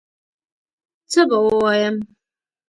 [1.11, 1.95] څه به ووایم